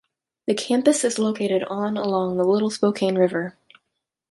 The 0.47 0.55
campus 0.55 1.03
is 1.03 1.19
located 1.19 1.63
on 1.65 1.95
along 1.95 2.37
the 2.37 2.43
Little 2.43 2.71
Spokane 2.71 3.19
River. 3.19 3.55